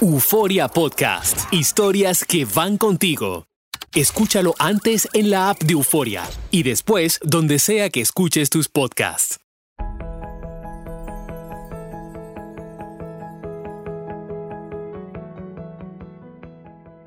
[0.00, 1.52] Euforia Podcast.
[1.52, 3.46] Historias que van contigo.
[3.94, 9.38] Escúchalo antes en la app de Euforia y después donde sea que escuches tus podcasts.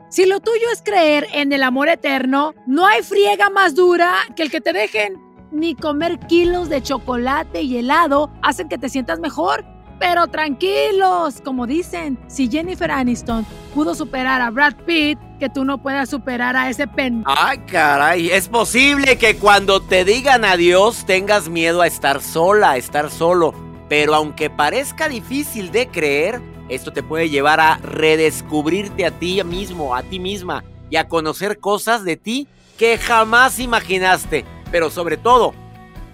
[0.10, 4.42] Si lo tuyo es creer en el amor eterno, no hay friega más dura que
[4.42, 5.22] el que te dejen.
[5.52, 9.64] Ni comer kilos de chocolate y helado hacen que te sientas mejor.
[10.00, 13.46] Pero tranquilos, como dicen, si Jennifer Aniston
[13.76, 17.24] pudo superar a Brad Pitt, que tú no puedas superar a ese pen.
[17.26, 22.78] Ay, caray, es posible que cuando te digan adiós tengas miedo a estar sola, a
[22.78, 23.54] estar solo.
[23.90, 29.96] Pero aunque parezca difícil de creer, esto te puede llevar a redescubrirte a ti mismo,
[29.96, 32.48] a ti misma, y a conocer cosas de ti
[32.78, 34.46] que jamás imaginaste.
[34.72, 35.54] Pero sobre todo,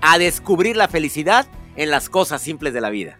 [0.02, 3.20] a descubrir la felicidad en las cosas simples de la vida.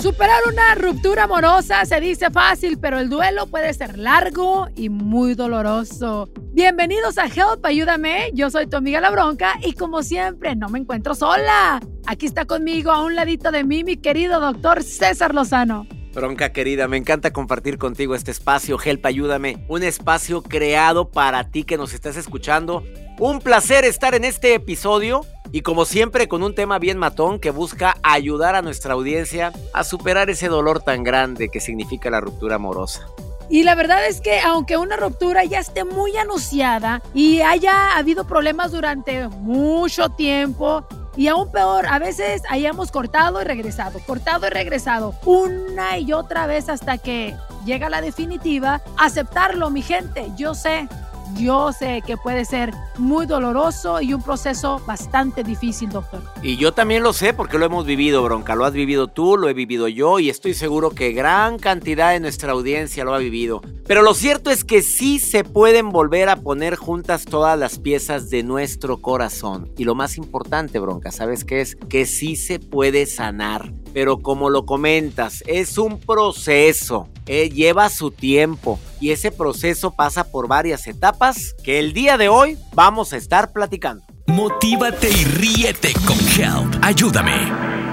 [0.00, 5.34] Superar una ruptura amorosa se dice fácil, pero el duelo puede ser largo y muy
[5.34, 6.30] doloroso.
[6.54, 8.30] Bienvenidos a Help, ayúdame.
[8.32, 11.80] Yo soy tu amiga La Bronca y como siempre no me encuentro sola.
[12.06, 15.86] Aquí está conmigo a un ladito de mí mi querido doctor César Lozano.
[16.14, 21.64] Bronca querida, me encanta compartir contigo este espacio, Help Ayúdame, un espacio creado para ti
[21.64, 22.82] que nos estás escuchando.
[23.18, 27.50] Un placer estar en este episodio y como siempre con un tema bien matón que
[27.50, 32.56] busca ayudar a nuestra audiencia a superar ese dolor tan grande que significa la ruptura
[32.56, 33.06] amorosa.
[33.48, 38.24] Y la verdad es que aunque una ruptura ya esté muy anunciada y haya habido
[38.24, 44.50] problemas durante mucho tiempo, y aún peor, a veces hayamos cortado y regresado, cortado y
[44.50, 47.34] regresado, una y otra vez hasta que
[47.66, 50.88] llega la definitiva, aceptarlo, mi gente, yo sé,
[51.36, 56.22] yo sé que puede ser muy doloroso y un proceso bastante difícil, doctor.
[56.42, 58.54] Y yo también lo sé porque lo hemos vivido, Bronca.
[58.54, 62.20] Lo has vivido tú, lo he vivido yo y estoy seguro que gran cantidad de
[62.20, 63.62] nuestra audiencia lo ha vivido.
[63.86, 68.30] Pero lo cierto es que sí se pueden volver a poner juntas todas las piezas
[68.30, 69.70] de nuestro corazón.
[69.76, 71.76] Y lo más importante, Bronca, ¿sabes qué es?
[71.76, 73.72] Que sí se puede sanar.
[73.92, 80.30] Pero como lo comentas, es un proceso, eh, lleva su tiempo y ese proceso pasa
[80.30, 84.04] por varias etapas que el día de hoy vamos a estar platicando.
[84.26, 87.34] Motívate y ríete con Help, ayúdame.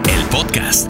[0.09, 0.87] El podcast.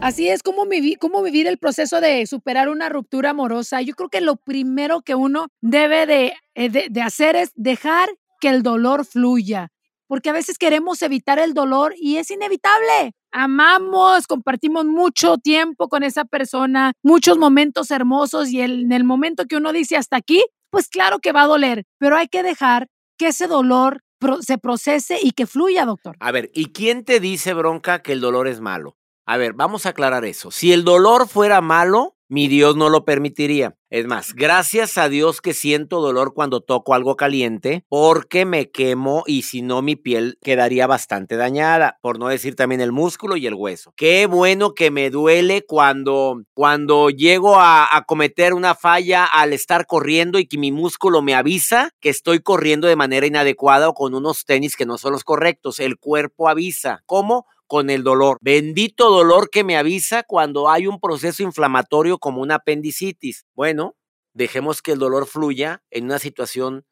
[0.00, 3.80] Así es como, vivi- vivir el proceso de superar una ruptura amorosa.
[3.82, 8.10] Yo creo que lo primero que uno debe de, eh, de- de hacer es dejar
[8.40, 9.68] que el dolor fluya,
[10.14, 13.16] porque a veces queremos evitar el dolor y es inevitable.
[13.32, 19.56] Amamos, compartimos mucho tiempo con esa persona, muchos momentos hermosos y en el momento que
[19.56, 22.86] uno dice hasta aquí, pues claro que va a doler, pero hay que dejar
[23.18, 24.02] que ese dolor
[24.40, 26.14] se procese y que fluya, doctor.
[26.20, 28.96] A ver, ¿y quién te dice, Bronca, que el dolor es malo?
[29.26, 30.52] A ver, vamos a aclarar eso.
[30.52, 33.76] Si el dolor fuera malo, mi Dios no lo permitiría.
[33.90, 39.22] Es más, gracias a Dios que siento dolor cuando toco algo caliente, porque me quemo
[39.24, 43.46] y si no mi piel quedaría bastante dañada, por no decir también el músculo y
[43.46, 43.92] el hueso.
[43.96, 49.86] Qué bueno que me duele cuando, cuando llego a, a cometer una falla al estar
[49.86, 54.14] corriendo y que mi músculo me avisa que estoy corriendo de manera inadecuada o con
[54.14, 55.78] unos tenis que no son los correctos.
[55.78, 57.02] El cuerpo avisa.
[57.06, 57.46] ¿Cómo?
[57.66, 58.38] Con el dolor.
[58.40, 63.44] Bendito dolor que me avisa cuando hay un proceso inflamatorio como una apendicitis.
[63.54, 63.96] Bueno,
[64.32, 66.84] dejemos que el dolor fluya en una situación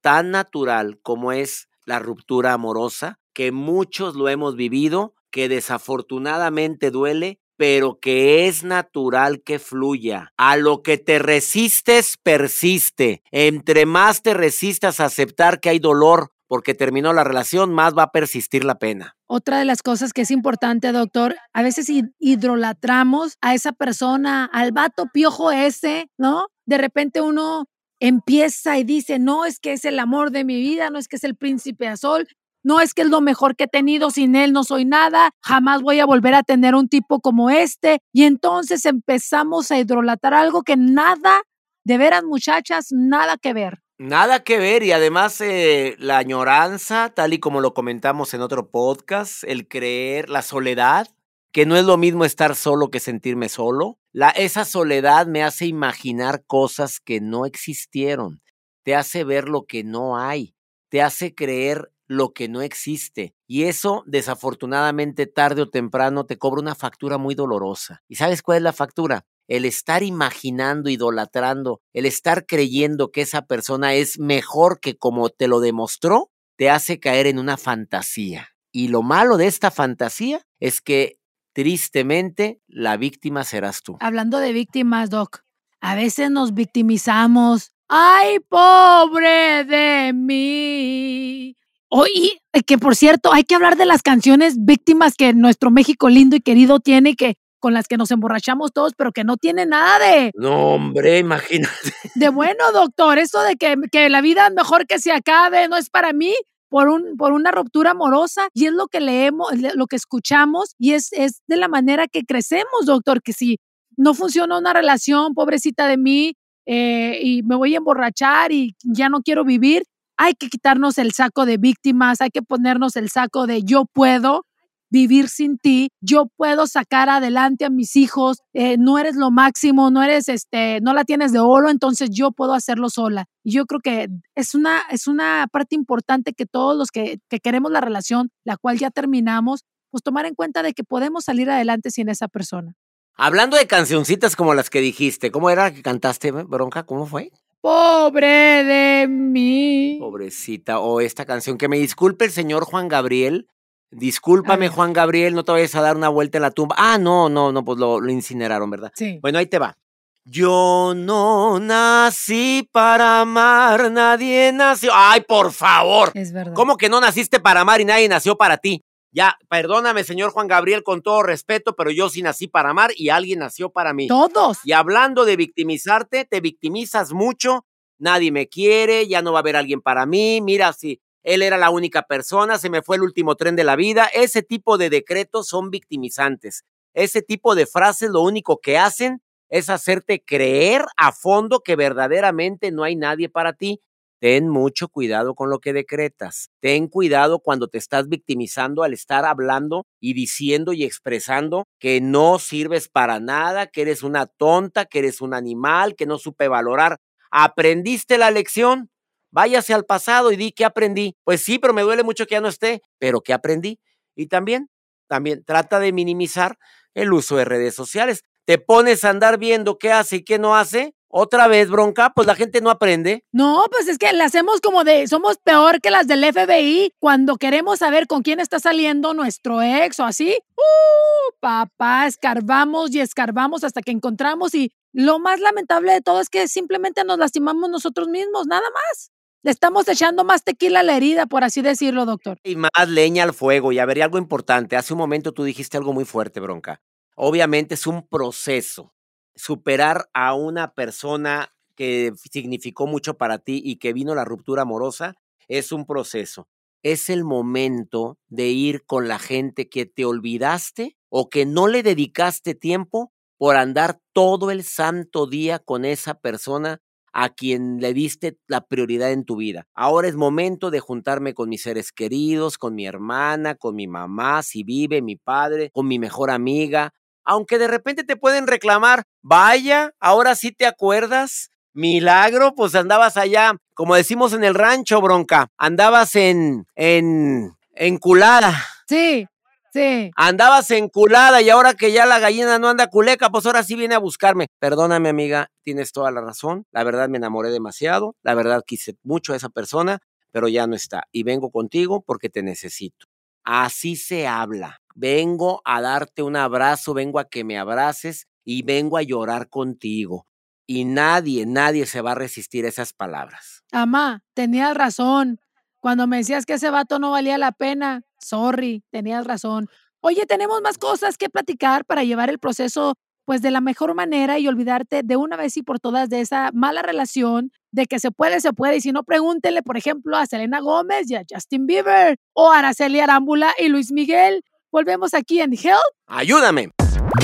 [0.00, 7.40] tan natural como es la ruptura amorosa, que muchos lo hemos vivido, que desafortunadamente duele,
[7.56, 10.32] pero que es natural que fluya.
[10.36, 13.22] A lo que te resistes, persiste.
[13.30, 18.02] Entre más te resistas a aceptar que hay dolor porque terminó la relación, más va
[18.02, 19.16] a persistir la pena.
[19.26, 24.70] Otra de las cosas que es importante, doctor, a veces idolatramos a esa persona, al
[24.70, 26.48] vato piojo ese, ¿no?
[26.66, 27.64] De repente uno
[28.00, 31.16] empieza y dice, no, es que es el amor de mi vida, no es que
[31.16, 32.28] es el príncipe azul,
[32.62, 35.80] no es que es lo mejor que he tenido, sin él no soy nada, jamás
[35.80, 38.00] voy a volver a tener un tipo como este.
[38.12, 41.40] Y entonces empezamos a idolatrar algo que nada,
[41.86, 43.81] de veras muchachas, nada que ver.
[44.02, 48.68] Nada que ver y además eh, la añoranza, tal y como lo comentamos en otro
[48.68, 51.06] podcast, el creer, la soledad,
[51.52, 54.00] que no es lo mismo estar solo que sentirme solo.
[54.10, 58.42] La, esa soledad me hace imaginar cosas que no existieron,
[58.82, 60.56] te hace ver lo que no hay,
[60.88, 63.36] te hace creer lo que no existe.
[63.46, 68.02] Y eso, desafortunadamente, tarde o temprano, te cobra una factura muy dolorosa.
[68.08, 69.26] ¿Y sabes cuál es la factura?
[69.48, 75.48] El estar imaginando, idolatrando, el estar creyendo que esa persona es mejor que como te
[75.48, 78.48] lo demostró, te hace caer en una fantasía.
[78.72, 81.18] Y lo malo de esta fantasía es que
[81.52, 83.96] tristemente la víctima serás tú.
[84.00, 85.40] Hablando de víctimas, Doc,
[85.80, 87.72] a veces nos victimizamos.
[87.88, 91.56] ¡Ay, pobre de mí!
[91.88, 96.36] Oye, que por cierto, hay que hablar de las canciones víctimas que nuestro México lindo
[96.36, 100.00] y querido tiene, que con las que nos emborrachamos todos, pero que no tiene nada
[100.00, 100.32] de...
[100.34, 101.92] No, hombre, imagínate.
[102.16, 105.76] De bueno, doctor, eso de que, que la vida es mejor que se acabe, no
[105.76, 106.34] es para mí.
[106.68, 110.94] Por, un, por una ruptura amorosa y es lo que leemos, lo que escuchamos y
[110.94, 113.58] es, es de la manera que crecemos, doctor, que si
[113.98, 119.10] no funciona una relación, pobrecita de mí, eh, y me voy a emborrachar y ya
[119.10, 119.82] no quiero vivir,
[120.16, 124.46] hay que quitarnos el saco de víctimas, hay que ponernos el saco de yo puedo
[124.92, 129.90] vivir sin ti, yo puedo sacar adelante a mis hijos, eh, no eres lo máximo,
[129.90, 133.24] no eres, este, no la tienes de oro, entonces yo puedo hacerlo sola.
[133.42, 137.40] Y yo creo que es una, es una parte importante que todos los que, que
[137.40, 141.50] queremos la relación, la cual ya terminamos, pues tomar en cuenta de que podemos salir
[141.50, 142.74] adelante sin esa persona.
[143.14, 146.84] Hablando de cancioncitas como las que dijiste, ¿cómo era que cantaste, Bronca?
[146.84, 147.30] ¿Cómo fue?
[147.62, 149.96] Pobre de mí.
[150.00, 150.80] Pobrecita.
[150.80, 153.46] O esta canción, que me disculpe el señor Juan Gabriel,
[153.92, 156.74] Discúlpame, Juan Gabriel, no te vayas a dar una vuelta en la tumba.
[156.78, 158.90] Ah, no, no, no, pues lo, lo incineraron, ¿verdad?
[158.96, 159.18] Sí.
[159.20, 159.76] Bueno, ahí te va.
[160.24, 164.92] Yo no nací para amar, nadie nació.
[164.94, 166.10] Ay, por favor.
[166.14, 166.54] Es verdad.
[166.54, 168.82] ¿Cómo que no naciste para amar y nadie nació para ti?
[169.10, 173.10] Ya, perdóname, señor Juan Gabriel, con todo respeto, pero yo sí nací para amar y
[173.10, 174.08] alguien nació para mí.
[174.08, 174.60] Todos.
[174.64, 177.66] Y hablando de victimizarte, te victimizas mucho.
[177.98, 180.40] Nadie me quiere, ya no va a haber alguien para mí.
[180.40, 183.76] Mira, si él era la única persona, se me fue el último tren de la
[183.76, 184.06] vida.
[184.12, 186.64] Ese tipo de decretos son victimizantes.
[186.94, 192.72] Ese tipo de frases lo único que hacen es hacerte creer a fondo que verdaderamente
[192.72, 193.80] no hay nadie para ti.
[194.18, 196.50] Ten mucho cuidado con lo que decretas.
[196.60, 202.38] Ten cuidado cuando te estás victimizando al estar hablando y diciendo y expresando que no
[202.38, 206.98] sirves para nada, que eres una tonta, que eres un animal, que no supe valorar.
[207.32, 208.91] ¿Aprendiste la lección?
[209.32, 211.16] Váyase al pasado y di qué aprendí.
[211.24, 213.80] Pues sí, pero me duele mucho que ya no esté, pero qué aprendí.
[214.14, 214.70] Y también,
[215.08, 216.58] también trata de minimizar
[216.94, 218.22] el uso de redes sociales.
[218.44, 220.94] Te pones a andar viendo qué hace y qué no hace.
[221.08, 223.24] Otra vez, bronca, pues la gente no aprende.
[223.32, 227.36] No, pues es que la hacemos como de, somos peor que las del FBI cuando
[227.36, 230.38] queremos saber con quién está saliendo nuestro ex o así.
[230.56, 236.30] Uh, papá, escarbamos y escarbamos hasta que encontramos y lo más lamentable de todo es
[236.30, 239.10] que simplemente nos lastimamos nosotros mismos, nada más.
[239.44, 242.38] Le estamos echando más tequila a la herida, por así decirlo, doctor.
[242.44, 243.72] Y más leña al fuego.
[243.72, 244.76] Y a ver, algo importante.
[244.76, 246.80] Hace un momento tú dijiste algo muy fuerte, bronca.
[247.16, 248.94] Obviamente es un proceso.
[249.34, 255.16] Superar a una persona que significó mucho para ti y que vino la ruptura amorosa
[255.48, 256.48] es un proceso.
[256.84, 261.82] Es el momento de ir con la gente que te olvidaste o que no le
[261.82, 266.80] dedicaste tiempo por andar todo el santo día con esa persona
[267.12, 269.66] a quien le diste la prioridad en tu vida.
[269.74, 274.42] Ahora es momento de juntarme con mis seres queridos, con mi hermana, con mi mamá,
[274.42, 276.92] si vive, mi padre, con mi mejor amiga.
[277.24, 281.50] Aunque de repente te pueden reclamar, vaya, ahora sí te acuerdas.
[281.74, 288.54] Milagro, pues andabas allá, como decimos en el rancho, bronca, andabas en, en, enculada.
[288.86, 289.26] Sí,
[289.72, 290.10] Sí.
[290.16, 293.94] Andabas enculada y ahora que ya la gallina no anda culeca, pues ahora sí viene
[293.94, 294.48] a buscarme.
[294.58, 296.66] Perdóname, amiga, tienes toda la razón.
[296.72, 298.14] La verdad me enamoré demasiado.
[298.22, 300.00] La verdad quise mucho a esa persona,
[300.30, 301.04] pero ya no está.
[301.10, 303.06] Y vengo contigo porque te necesito.
[303.44, 304.78] Así se habla.
[304.94, 310.26] Vengo a darte un abrazo, vengo a que me abraces y vengo a llorar contigo.
[310.66, 313.64] Y nadie, nadie se va a resistir a esas palabras.
[313.72, 315.40] Amá, tenías razón.
[315.82, 319.68] Cuando me decías que ese vato no valía la pena, sorry, tenías razón.
[320.00, 324.38] Oye, tenemos más cosas que platicar para llevar el proceso pues de la mejor manera
[324.38, 328.12] y olvidarte de una vez y por todas de esa mala relación, de que se
[328.12, 328.76] puede, se puede.
[328.76, 332.60] Y si no, pregúntele, por ejemplo, a Selena Gómez y a Justin Bieber o a
[332.60, 334.44] Araceli Arámbula y Luis Miguel.
[334.70, 335.80] Volvemos aquí en Help.
[336.06, 336.70] Ayúdame.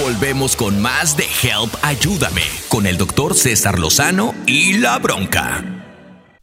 [0.03, 5.78] Volvemos con más de Help Ayúdame con el doctor César Lozano y la bronca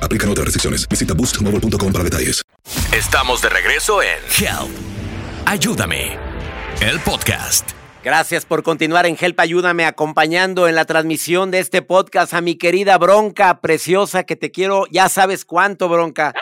[0.00, 0.88] Aplican otras restricciones.
[0.88, 2.42] Visita boostmobile.com para detalles.
[2.92, 4.70] Estamos de regreso en Help
[5.44, 6.18] Ayúdame,
[6.80, 7.70] el podcast.
[8.02, 12.56] Gracias por continuar en Help Ayúdame acompañando en la transmisión de este podcast a mi
[12.56, 16.34] querida Bronca preciosa que te quiero, ya sabes cuánto Bronca.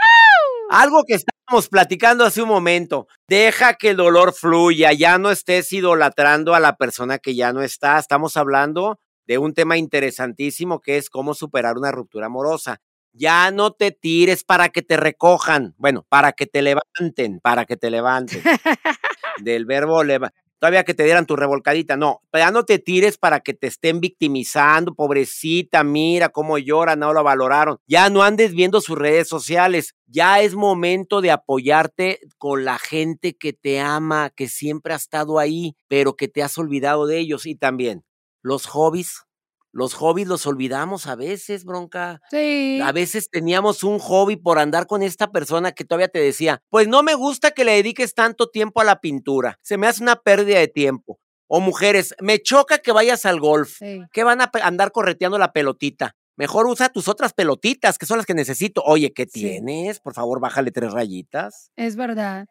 [0.71, 3.09] Algo que estábamos platicando hace un momento.
[3.29, 7.63] Deja que el dolor fluya, ya no estés idolatrando a la persona que ya no
[7.63, 7.99] está.
[7.99, 12.81] Estamos hablando de un tema interesantísimo que es cómo superar una ruptura amorosa.
[13.17, 15.75] Ya no te tires para que te recojan.
[15.79, 18.43] Bueno, para que te levanten, para que te levanten.
[19.39, 20.33] Del verbo leva.
[20.59, 21.97] Todavía que te dieran tu revolcadita.
[21.97, 24.95] No, ya no te tires para que te estén victimizando.
[24.95, 27.77] Pobrecita, mira cómo llora, no lo valoraron.
[27.87, 29.95] Ya no andes viendo sus redes sociales.
[30.07, 35.39] Ya es momento de apoyarte con la gente que te ama, que siempre ha estado
[35.39, 37.47] ahí, pero que te has olvidado de ellos.
[37.47, 38.05] Y también
[38.43, 39.25] los hobbies
[39.75, 42.21] los hobbies los olvidamos a veces, bronca.
[42.31, 42.81] Sí.
[42.83, 46.87] A veces teníamos un hobby por andar con esta persona que todavía te decía, pues
[46.89, 50.17] no me gusta que le dediques tanto tiempo a la pintura, se me hace una
[50.17, 51.19] pérdida de tiempo.
[51.47, 54.01] O mujeres, me choca que vayas al golf, Sí.
[54.13, 56.17] que van a andar correteando la pelotita.
[56.37, 58.83] Mejor usa tus otras pelotitas, que son las que necesito.
[58.85, 59.41] Oye, ¿qué Sí.
[59.41, 60.01] tienes?
[60.01, 61.71] Por favor, bájale tres rayitas.
[61.77, 62.47] Es verdad.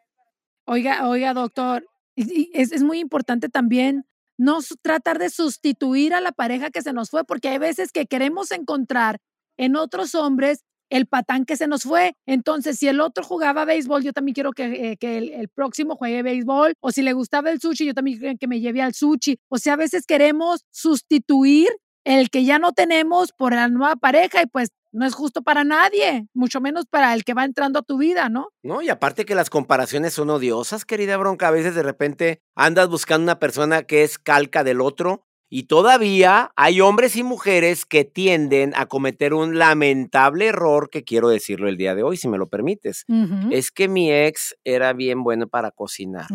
[0.66, 4.06] Oiga, oiga, doctor, y es, es muy importante también
[4.44, 8.06] no tratar de sustituir a la pareja que se nos fue, porque hay veces que
[8.06, 9.20] queremos encontrar
[9.58, 12.16] en otros hombres el patán que se nos fue.
[12.28, 15.96] Entonces, si el otro jugaba béisbol, yo también quiero que, eh, que el, el próximo
[15.96, 16.76] juegue béisbol.
[16.82, 19.38] O si le gustaba el sushi, yo también quiero que me lleve al sushi.
[19.50, 21.70] O sea, a veces queremos sustituir
[22.04, 25.64] el que ya no tenemos por la nueva pareja y pues no es justo para
[25.64, 28.50] nadie, mucho menos para el que va entrando a tu vida, ¿no?
[28.64, 31.50] No, y aparte que las comparaciones son odiosas, querida bronca.
[31.50, 36.52] A veces de repente andas buscando una persona que es calca del otro y todavía
[36.56, 41.78] hay hombres y mujeres que tienden a cometer un lamentable error que quiero decirlo el
[41.78, 43.06] día de hoy, si me lo permites.
[43.52, 46.26] Es que mi ex era bien bueno para cocinar.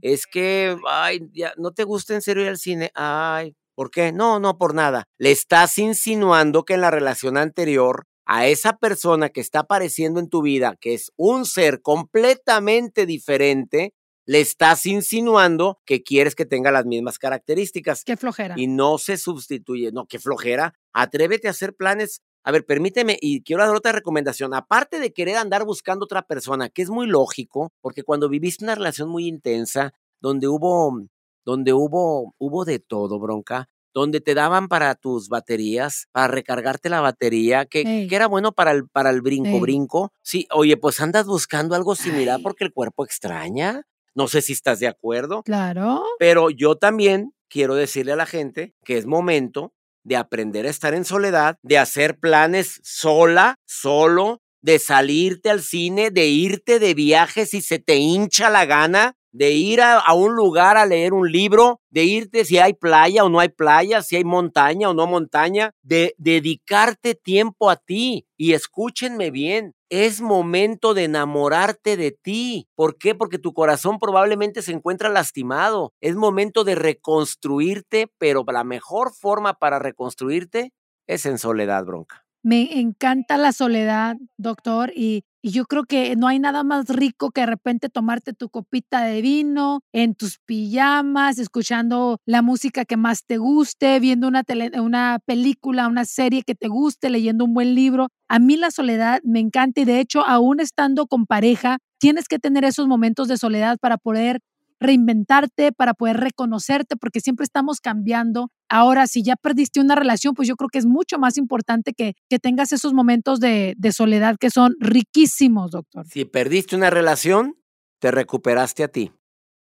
[0.00, 2.92] Es que, ay, ya, ¿no te gusta en serio ir al cine?
[2.94, 4.12] Ay, ¿por qué?
[4.12, 5.08] No, no, por nada.
[5.18, 10.28] Le estás insinuando que en la relación anterior a esa persona que está apareciendo en
[10.28, 13.94] tu vida, que es un ser completamente diferente,
[14.26, 18.54] le estás insinuando que quieres que tenga las mismas características Qué flojera.
[18.58, 19.90] y no se sustituye.
[19.92, 20.74] No, qué flojera.
[20.92, 22.20] Atrévete a hacer planes.
[22.44, 24.52] A ver, permíteme y quiero dar otra recomendación.
[24.52, 28.74] Aparte de querer andar buscando otra persona, que es muy lógico, porque cuando viviste una
[28.74, 31.00] relación muy intensa, donde hubo,
[31.46, 37.00] donde hubo, hubo de todo, bronca, donde te daban para tus baterías, para recargarte la
[37.00, 40.12] batería, que, que era bueno para el, para el brinco, brinco.
[40.22, 42.42] Sí, oye, pues andas buscando algo similar Ay.
[42.42, 43.82] porque el cuerpo extraña.
[44.14, 45.42] No sé si estás de acuerdo.
[45.42, 46.02] Claro.
[46.18, 49.72] Pero yo también quiero decirle a la gente que es momento
[50.04, 56.10] de aprender a estar en soledad, de hacer planes sola, solo, de salirte al cine,
[56.10, 60.34] de irte de viaje si se te hincha la gana, de ir a, a, un
[60.34, 64.16] lugar a leer un libro, de irte si hay playa o no hay playa, si
[64.16, 68.26] hay montaña o no montaña, de dedicarte tiempo a ti.
[68.36, 72.68] Y escúchenme bien, es momento de enamorarte de ti.
[72.74, 73.14] ¿Por qué?
[73.14, 75.92] Porque tu corazón probablemente se encuentra lastimado.
[76.00, 80.72] Es momento de reconstruirte, pero la mejor forma para reconstruirte
[81.06, 82.27] es en soledad, bronca.
[82.48, 87.30] Me encanta la soledad, doctor, y, y, yo creo que no hay nada más rico
[87.30, 92.96] que de repente tomarte tu copita de vino en tus pijamas, escuchando la música que
[92.96, 97.52] más te guste, viendo una, tele, una película, una serie que te guste, leyendo un
[97.52, 98.08] buen libro.
[98.30, 102.38] A mí la soledad me encanta y de hecho, aún estando con pareja, tienes que
[102.38, 104.40] tener esos momentos de soledad para poder
[104.80, 108.50] reinventarte, para poder reconocerte, porque siempre estamos cambiando.
[108.68, 112.14] Ahora, si ya perdiste una relación, pues yo creo que es mucho más importante que,
[112.28, 116.06] que tengas esos momentos de, de soledad que son riquísimos, doctor.
[116.06, 117.56] Si perdiste una relación,
[117.98, 119.12] te recuperaste a ti.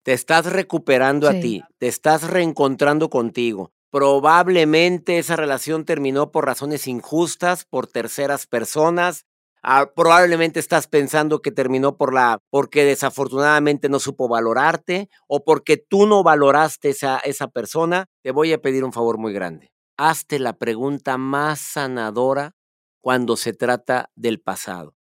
[0.03, 1.37] Te estás recuperando sí.
[1.37, 3.71] a ti, te estás reencontrando contigo.
[3.91, 9.25] Probablemente esa relación terminó por razones injustas, por terceras personas,
[9.63, 15.77] Ah, probablemente estás pensando que terminó por la, porque desafortunadamente no supo valorarte o porque
[15.77, 18.07] tú no valoraste esa, esa persona.
[18.23, 19.71] Te voy a pedir un favor muy grande.
[19.97, 22.55] Hazte la pregunta más sanadora
[23.01, 24.95] cuando se trata del pasado,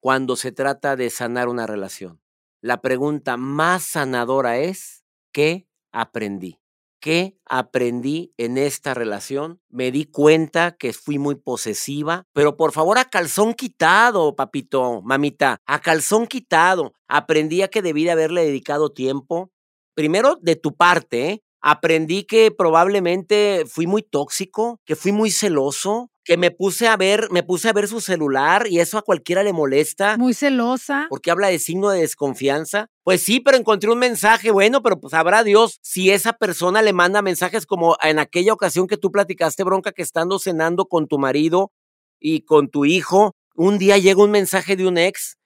[0.00, 2.20] cuando se trata de sanar una relación.
[2.60, 6.60] La pregunta más sanadora es, ¿qué aprendí?
[7.04, 9.60] ¿Qué aprendí en esta relación?
[9.68, 15.58] Me di cuenta que fui muy posesiva, pero por favor a calzón quitado, papito, mamita,
[15.66, 16.94] a calzón quitado.
[17.06, 19.50] Aprendí a que debí de haberle dedicado tiempo.
[19.94, 21.42] Primero de tu parte, ¿eh?
[21.60, 27.28] Aprendí que probablemente fui muy tóxico, que fui muy celoso, que me puse a ver,
[27.30, 30.16] me puse a ver su celular y eso a cualquiera le molesta.
[30.16, 31.06] Muy celosa.
[31.10, 32.88] Porque habla de signo de desconfianza.
[33.02, 36.94] Pues sí, pero encontré un mensaje, bueno, pero pues sabrá Dios si esa persona le
[36.94, 41.18] manda mensajes como en aquella ocasión que tú platicaste, bronca, que estando cenando con tu
[41.18, 41.72] marido
[42.18, 45.36] y con tu hijo, un día llega un mensaje de un ex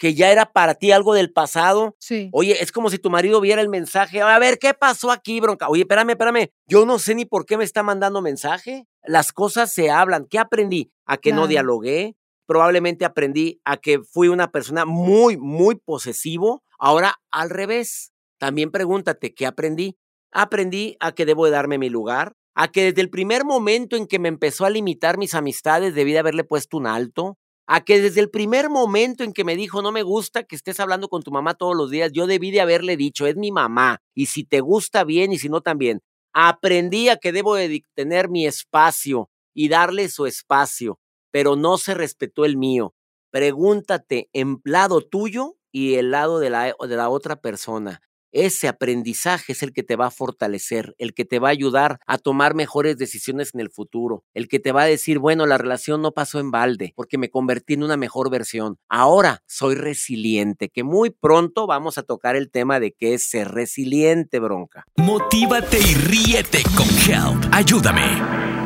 [0.00, 1.94] que ya era para ti algo del pasado.
[1.98, 2.30] Sí.
[2.32, 4.22] Oye, es como si tu marido viera el mensaje.
[4.22, 5.68] A ver, ¿qué pasó aquí, bronca?
[5.68, 6.48] Oye, espérame, espérame.
[6.66, 8.86] Yo no sé ni por qué me está mandando mensaje.
[9.10, 10.26] Las cosas se hablan.
[10.30, 10.92] ¿Qué aprendí?
[11.04, 11.42] A que claro.
[11.42, 12.14] no dialogué.
[12.46, 16.62] Probablemente aprendí a que fui una persona muy, muy posesivo.
[16.78, 18.12] Ahora, al revés.
[18.38, 19.96] También pregúntate, ¿qué aprendí?
[20.30, 24.06] Aprendí a que debo de darme mi lugar, a que desde el primer momento en
[24.06, 28.00] que me empezó a limitar mis amistades debí de haberle puesto un alto, a que
[28.00, 31.24] desde el primer momento en que me dijo no me gusta que estés hablando con
[31.24, 34.44] tu mamá todos los días, yo debí de haberle dicho, es mi mamá, y si
[34.44, 36.00] te gusta bien y si no también.
[36.32, 41.94] Aprendí a que debo de tener mi espacio y darle su espacio, pero no se
[41.94, 42.94] respetó el mío.
[43.30, 48.00] Pregúntate en lado tuyo y el lado de la, de la otra persona.
[48.32, 51.98] Ese aprendizaje es el que te va a fortalecer, el que te va a ayudar
[52.06, 55.58] a tomar mejores decisiones en el futuro, el que te va a decir, bueno, la
[55.58, 58.78] relación no pasó en balde porque me convertí en una mejor versión.
[58.88, 63.48] Ahora soy resiliente, que muy pronto vamos a tocar el tema de qué es ser
[63.48, 64.84] resiliente, bronca.
[64.96, 67.52] Motívate y ríete con Help.
[67.52, 68.04] Ayúdame.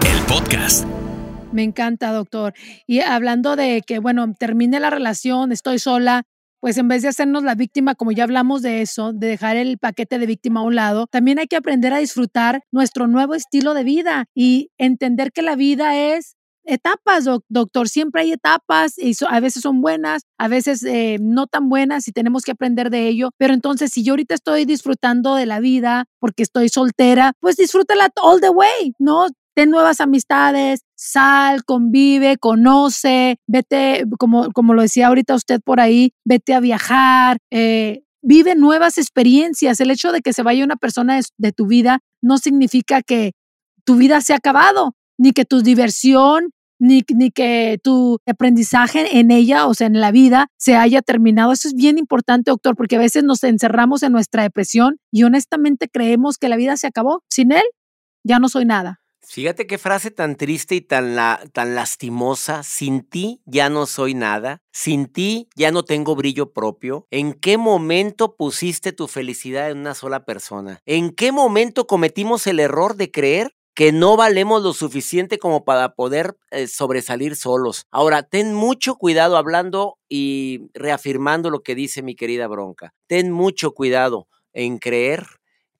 [0.07, 0.85] El podcast.
[1.53, 2.53] Me encanta, doctor.
[2.87, 6.25] Y hablando de que, bueno, termine la relación, estoy sola,
[6.65, 9.77] pues en vez de hacernos la víctima, como ya hablamos de eso, de dejar el
[9.77, 13.75] paquete de víctima a un lado, también hay que aprender a disfrutar nuestro nuevo estilo
[13.75, 17.91] de vida y entender que la vida es etapas, doc doctor.
[17.91, 22.13] Siempre hay etapas y a veces son buenas, a veces eh, no tan buenas y
[22.13, 23.29] tenemos que aprender de ello.
[23.37, 28.09] Pero entonces, si yo ahorita estoy disfrutando de la vida porque estoy soltera, pues disfrútala
[28.23, 29.27] all the way, ¿no?
[29.55, 36.13] Ten nuevas amistades, sal, convive, conoce, vete, como, como lo decía ahorita usted por ahí,
[36.25, 39.81] vete a viajar, eh, vive nuevas experiencias.
[39.81, 43.33] El hecho de que se vaya una persona de, tu vida no significa que
[43.85, 49.31] tu vida se ha acabado, ni que tu diversión, ni, ni que tu aprendizaje en
[49.31, 51.53] ella, o sea, en la vida, se haya terminado.
[51.53, 55.89] Eso es bien importante, doctor, porque a veces nos encerramos en nuestra depresión y honestamente
[55.89, 57.23] creemos que la vida se acabó.
[57.31, 57.65] Sin él,
[58.25, 59.04] ya no soy nada.
[59.27, 62.63] Fíjate qué frase tan triste y tan, la, tan lastimosa.
[62.63, 64.63] Sin ti ya no soy nada.
[64.73, 67.07] Sin ti ya no tengo brillo propio.
[67.11, 70.81] ¿En qué momento pusiste tu felicidad en una sola persona?
[70.87, 75.95] ¿En qué momento cometimos el error de creer que no valemos lo suficiente como para
[75.95, 77.87] poder eh, sobresalir solos?
[77.91, 82.95] Ahora, ten mucho cuidado hablando y reafirmando lo que dice mi querida Bronca.
[83.07, 85.27] Ten mucho cuidado en creer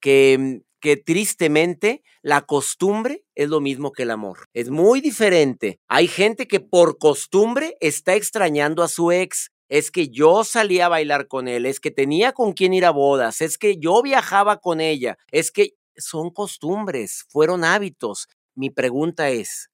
[0.01, 4.51] que que tristemente la costumbre es lo mismo que el amor.
[4.53, 5.81] Es muy diferente.
[5.89, 9.51] Hay gente que por costumbre está extrañando a su ex.
[9.71, 12.91] Es que yo salía a bailar con él, es que tenía con quién ir a
[12.91, 18.29] bodas, es que yo viajaba con ella, es que son costumbres, fueron hábitos.
[18.55, 19.71] Mi pregunta es,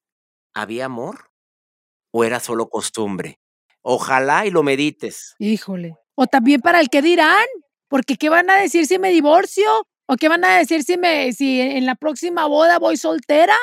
[0.53, 1.29] ¿había amor?
[2.11, 3.37] ¿O era solo costumbre?
[3.81, 5.35] Ojalá y lo medites.
[5.39, 5.97] Híjole.
[6.15, 7.45] O también para el que dirán,
[7.89, 9.85] porque ¿qué van a decir si me divorcio?
[10.11, 13.55] ¿O qué van a decir si me si en la próxima boda voy soltera?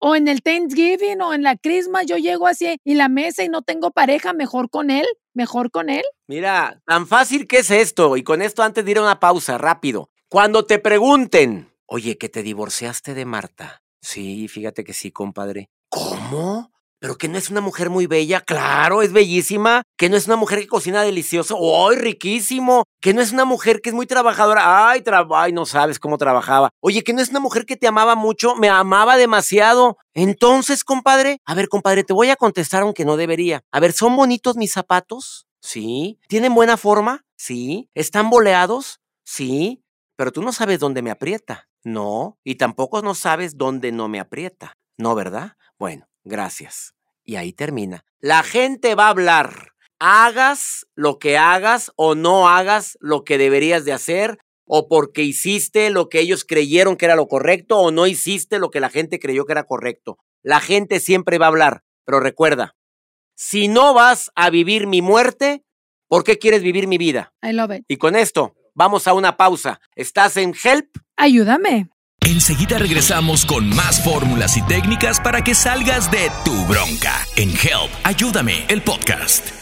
[0.00, 3.48] O en el Thanksgiving o en la Christmas yo llego así y la mesa y
[3.48, 6.02] no tengo pareja, mejor con él, mejor con él.
[6.26, 9.58] Mira, tan fácil que es esto, y con esto antes de ir a una pausa,
[9.58, 10.10] rápido.
[10.28, 13.84] Cuando te pregunten, oye, que te divorciaste de Marta.
[14.00, 15.70] Sí, fíjate que sí, compadre.
[15.88, 16.71] ¿Cómo?
[17.02, 20.36] Pero que no es una mujer muy bella, claro, es bellísima, que no es una
[20.36, 22.84] mujer que cocina delicioso, ¡ay, riquísimo!
[23.00, 25.02] Que no es una mujer que es muy trabajadora, ¡ay,
[25.34, 26.70] ay, no sabes cómo trabajaba!
[26.80, 29.96] Oye, que no es una mujer que te amaba mucho, me amaba demasiado.
[30.14, 33.62] Entonces, compadre, a ver, compadre, te voy a contestar aunque no debería.
[33.72, 35.48] A ver, ¿son bonitos mis zapatos?
[35.60, 36.20] Sí.
[36.28, 37.24] ¿Tienen buena forma?
[37.36, 37.90] Sí.
[37.94, 39.00] ¿Están boleados?
[39.24, 39.82] Sí.
[40.14, 41.68] Pero tú no sabes dónde me aprieta.
[41.82, 42.38] No.
[42.44, 44.74] Y tampoco no sabes dónde no me aprieta.
[44.98, 45.56] No, ¿verdad?
[45.80, 46.94] Bueno, Gracias.
[47.24, 48.04] Y ahí termina.
[48.20, 49.72] La gente va a hablar.
[49.98, 55.90] Hagas lo que hagas o no hagas lo que deberías de hacer o porque hiciste
[55.90, 59.20] lo que ellos creyeron que era lo correcto o no hiciste lo que la gente
[59.20, 60.18] creyó que era correcto.
[60.42, 61.82] La gente siempre va a hablar.
[62.04, 62.74] Pero recuerda,
[63.34, 65.64] si no vas a vivir mi muerte,
[66.08, 67.32] ¿por qué quieres vivir mi vida?
[67.42, 67.84] I love it.
[67.86, 69.80] Y con esto, vamos a una pausa.
[69.94, 70.96] ¿Estás en Help?
[71.16, 71.91] Ayúdame.
[72.24, 77.90] Enseguida regresamos con más fórmulas y técnicas para que salgas de tu bronca en Help.
[78.04, 79.61] Ayúdame, el podcast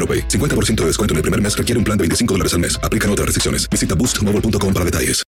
[0.01, 0.27] AroPay.
[0.27, 2.79] 50% de descuento en el primer mes requiere un plan de 25 dólares al mes.
[2.81, 3.69] Aplican otras restricciones.
[3.69, 5.23] Visita boostmobile.com para detalles.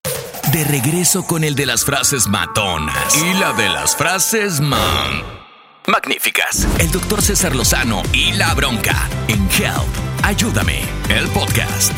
[0.52, 5.42] De regreso con el de las frases matonas y la de las frases man.
[5.88, 6.68] Magníficas.
[6.80, 9.88] El doctor César Lozano y la bronca en Help.
[10.24, 11.92] Ayúdame, el podcast.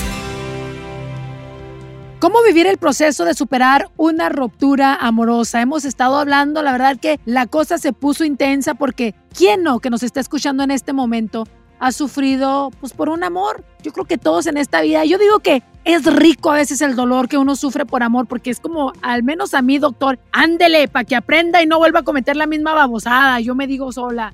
[2.20, 5.62] ¿Cómo vivir el proceso de superar una ruptura amorosa?
[5.62, 9.90] Hemos estado hablando, la verdad que la cosa se puso intensa porque ¿quién no que
[9.90, 11.44] nos está escuchando en este momento
[11.84, 13.66] ha sufrido pues por un amor?
[13.82, 16.96] Yo creo que todos en esta vida, yo digo que es rico a veces el
[16.96, 20.88] dolor que uno sufre por amor porque es como, al menos a mí doctor, ándele
[20.88, 24.34] para que aprenda y no vuelva a cometer la misma babosada, yo me digo sola.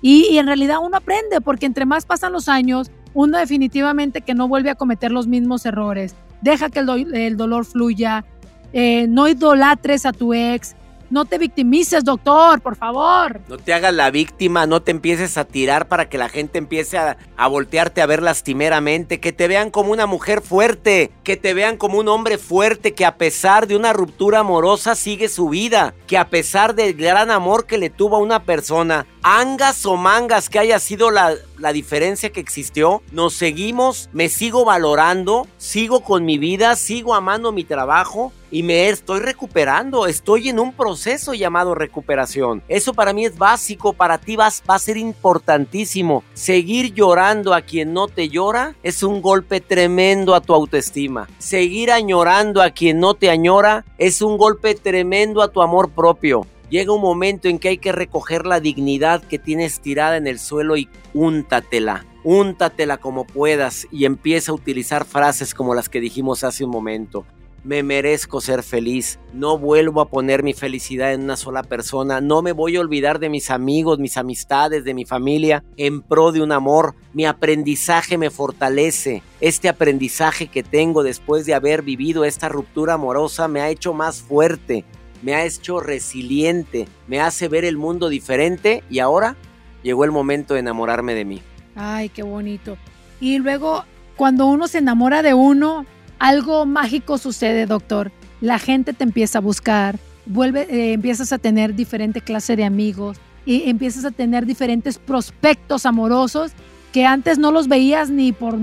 [0.00, 4.48] Y, en realidad uno aprende porque entre más pasan los años, uno definitivamente que no
[4.48, 8.24] vuelve a cometer los mismos errores deja que el, dolor fluya,
[8.72, 10.76] eh, no idolatres a tu ex,
[11.10, 13.40] no te victimices, doctor, por favor.
[13.48, 16.98] No te hagas la víctima, no te empieces a tirar para que la gente empiece
[16.98, 17.16] a,
[17.48, 21.98] voltearte a ver lastimeramente, que te vean como una mujer fuerte, que te vean como
[21.98, 26.28] un hombre fuerte que a pesar de una ruptura amorosa sigue su vida, que a
[26.28, 30.78] pesar del gran amor que le tuvo a una persona, angas o mangas que haya
[30.78, 36.76] sido la, la diferencia que existió, nos seguimos, me sigo valorando, sigo con mi vida,
[36.76, 42.62] sigo amando mi trabajo y me estoy recuperando, estoy en un proceso llamado recuperación.
[42.68, 46.24] Eso para mí es básico, para ti va, va a ser importantísimo.
[46.32, 51.28] Seguir llorando a quien no te llora es un golpe tremendo a tu autoestima.
[51.36, 56.46] Seguir añorando a quien no te añora es un golpe tremendo a tu amor propio.
[56.70, 60.38] Llega un momento en que hay que recoger la dignidad que tienes tirada en el
[60.38, 62.06] suelo y úntatela.
[62.24, 67.26] Úntatela como puedas y empieza a utilizar frases como las que dijimos hace un momento.
[67.66, 69.18] Me merezco ser feliz.
[69.32, 72.20] No vuelvo a poner mi felicidad en una sola persona.
[72.20, 76.30] No me voy a olvidar de mis amigos, mis amistades, de mi familia en pro
[76.30, 76.94] de un amor.
[77.12, 79.24] Mi aprendizaje me fortalece.
[79.40, 84.22] Este aprendizaje que tengo después de haber vivido esta ruptura amorosa me ha hecho más
[84.22, 84.84] fuerte,
[85.24, 89.34] me ha hecho resiliente, me hace ver el mundo diferente y ahora
[89.82, 91.42] llegó el momento de enamorarme de mí.
[91.74, 92.78] Ay, qué bonito.
[93.20, 93.82] Y luego,
[94.14, 95.84] cuando uno se enamora de uno,
[96.18, 98.12] algo mágico sucede, doctor.
[98.40, 103.18] La gente te empieza a buscar, vuelve, eh, empiezas a tener diferente clase de amigos
[103.44, 106.52] y empiezas a tener diferentes prospectos amorosos
[106.92, 108.58] que antes no los veías ni por,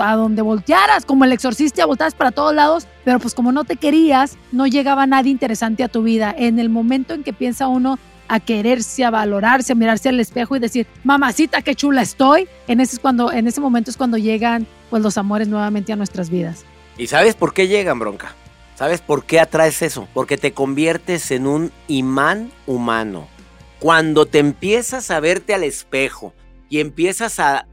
[0.00, 3.76] a donde voltearas, como el exorcista, volteabas para todos lados, pero pues como no te
[3.76, 6.34] querías, no llegaba nadie interesante a tu vida.
[6.36, 10.56] En el momento en que piensa uno a quererse, a valorarse, a mirarse al espejo
[10.56, 14.16] y decir, mamacita, qué chula estoy, en ese, es cuando, en ese momento es cuando
[14.16, 16.64] llegan pues, los amores nuevamente a nuestras vidas.
[16.96, 18.34] ¿Y sabes por qué llegan, bronca?
[18.76, 20.08] ¿Sabes por qué atraes eso?
[20.14, 23.28] Porque te conviertes en un imán humano.
[23.80, 26.32] Cuando te empiezas a verte al espejo
[26.68, 27.66] y empiezas a,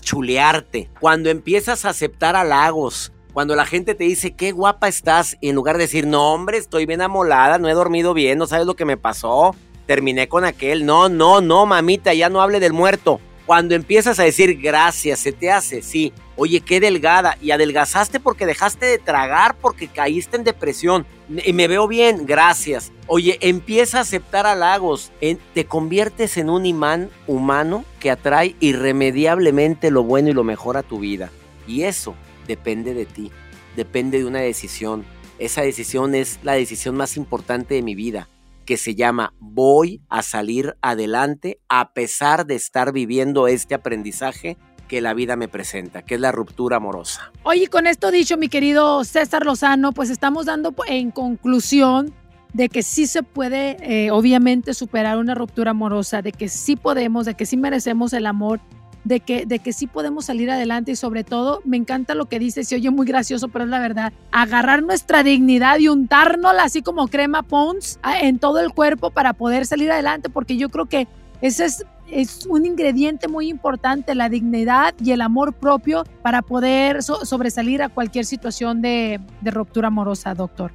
[0.00, 5.48] chulearte, cuando empiezas a aceptar halagos, cuando la gente te dice qué guapa estás, y
[5.48, 8.66] en lugar de decir, no hombre, estoy bien amolada, no he dormido bien, no sabes
[8.66, 9.54] lo que me pasó,
[9.86, 13.20] terminé con aquel, no, no, no, mamita, ya no hable del muerto.
[13.46, 16.12] Cuando empiezas a decir gracias, se te hace, sí.
[16.42, 17.38] Oye, qué delgada.
[17.40, 21.06] Y adelgazaste porque dejaste de tragar, porque caíste en depresión.
[21.44, 22.90] Y me veo bien, gracias.
[23.06, 25.12] Oye, empieza a aceptar halagos.
[25.54, 30.82] te conviertes en un imán humano que atrae irremediablemente lo bueno y lo mejor a
[30.82, 31.30] tu vida.
[31.68, 32.16] Y eso
[32.48, 33.30] depende de ti.
[33.76, 35.04] Depende de una decisión.
[35.38, 38.28] Esa decisión es la decisión más importante de mi vida
[38.64, 44.56] que se llama Voy a salir adelante a pesar de estar viviendo este aprendizaje
[44.92, 47.32] que la vida me presenta, que es la ruptura amorosa.
[47.44, 52.12] Oye, con esto dicho, mi querido César Lozano, pues estamos dando en conclusión
[52.52, 57.24] de que sí se puede, eh, obviamente, superar una ruptura amorosa, de que sí podemos,
[57.24, 58.60] de que sí merecemos el amor
[59.04, 62.38] de que, de que sí podemos salir adelante y sobre todo me encanta lo que
[62.38, 66.82] dice, se oye muy gracioso, pero es la verdad, agarrar nuestra dignidad y untárnosla así
[66.82, 70.84] como crema Pons ah, en todo el cuerpo para poder salir adelante, porque yo creo
[70.84, 71.08] que
[71.40, 77.02] ese es, es un ingrediente muy importante, la dignidad y el amor propio para poder
[77.02, 80.72] sobresalir a cualquier situación de, de ruptura amorosa, doctor.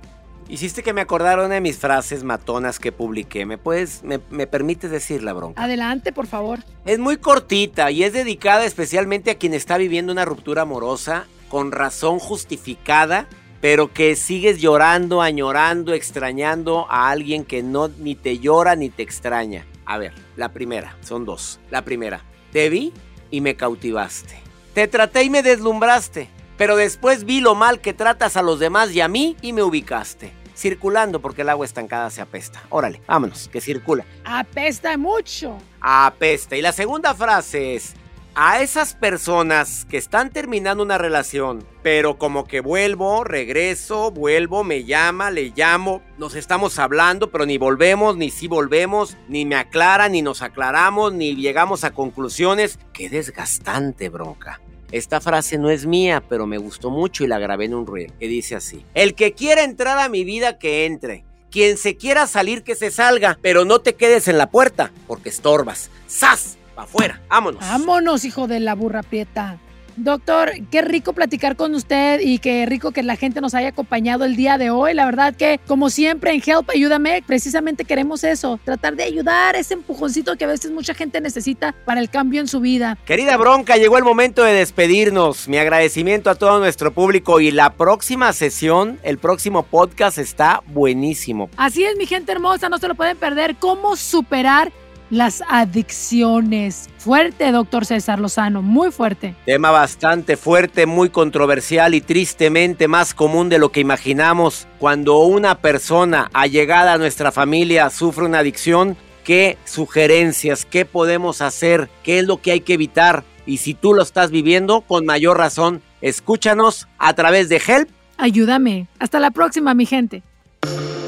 [0.49, 3.45] Hiciste que me acordara una de mis frases matonas que publiqué.
[3.45, 5.61] ¿Me puedes, me, me, permites decirla, bronca?
[5.61, 6.59] Adelante, por favor.
[6.85, 11.71] Es muy cortita y es dedicada especialmente a quien está viviendo una ruptura amorosa con
[11.71, 13.27] razón justificada,
[13.59, 19.03] pero que sigues llorando, añorando, extrañando a alguien que no ni te llora ni te
[19.03, 19.65] extraña.
[19.87, 21.61] A ver, la primera, son dos.
[21.71, 22.93] La primera, te vi
[23.31, 24.37] y me cautivaste.
[24.73, 26.29] Te traté y me deslumbraste.
[26.57, 29.63] Pero después vi lo mal que tratas a los demás y a mí y me
[29.63, 30.33] ubicaste.
[30.55, 32.61] Circulando porque el agua estancada se apesta.
[32.69, 34.05] Órale, vámonos, que circula.
[34.25, 35.57] Apesta mucho.
[35.79, 36.57] Apesta.
[36.57, 37.93] Y la segunda frase es,
[38.39, 44.83] a esas personas que están terminando una relación, pero como que vuelvo, regreso, vuelvo, me
[44.83, 50.07] llama, le llamo, nos estamos hablando, pero ni volvemos, ni si volvemos, ni me aclara,
[50.07, 52.77] ni nos aclaramos, ni llegamos a conclusiones.
[52.93, 54.61] Qué desgastante, bronca.
[54.91, 58.13] Esta frase no es mía, pero me gustó mucho y la grabé en un reel,
[58.19, 58.85] que dice así.
[58.93, 61.25] El que quiera entrar a mi vida, que entre.
[61.49, 65.29] Quien se quiera salir, que se salga, pero no te quedes en la puerta, porque
[65.29, 65.89] estorbas.
[66.05, 66.59] ¡Sas!
[66.77, 67.19] ¡Pa' afuera!
[67.27, 67.59] ¡Vámonos!
[67.59, 69.57] ¡Vámonos, hijo de la burra prieta!
[69.95, 74.25] Doctor, qué rico platicar con usted y qué rico que la gente nos haya acompañado
[74.25, 74.93] el día de hoy.
[74.93, 79.73] La verdad que, como siempre en Help, ayúdame, precisamente queremos eso, tratar de ayudar ese
[79.73, 82.95] empujoncito que a veces mucha gente necesita para el cambio en su vida.
[83.05, 85.47] Querida Bronca, llegó el momento de despedirnos.
[85.47, 91.49] Mi agradecimiento a todo nuestro público y la próxima sesión, el próximo podcast está buenísimo.
[91.57, 93.55] Así es, mi gente hermosa, no se lo pueden perder.
[93.55, 94.71] ¿Cómo superar
[95.09, 96.89] las adicciones.
[96.97, 99.35] Fuerte, doctor César Lozano, muy fuerte.
[99.45, 104.67] Tema bastante fuerte, muy controversial y tristemente más común de lo que imaginamos.
[104.79, 111.89] Cuando una persona allegada a nuestra familia sufre una adicción, ¿qué sugerencias, qué podemos hacer,
[112.03, 113.23] qué es lo que hay que evitar?
[113.45, 117.89] Y si tú lo estás viviendo, con mayor razón, escúchanos a través de Help.
[118.17, 118.87] Ayúdame.
[118.99, 120.23] Hasta la próxima, mi gente.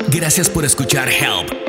[0.10, 1.69] Gracias por escuchar Help